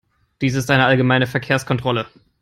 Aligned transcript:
Dies 0.41 0.55
ist 0.55 0.71
eine 0.71 0.87
allgemeine 0.87 1.27
Verkehrskontrolle. 1.27 2.07